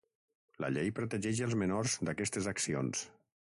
La 0.63 0.69
llei 0.77 0.89
protegeix 1.01 1.43
els 1.49 1.57
menors 1.65 1.95
d'aquestes 2.09 2.51
accions. 2.57 3.07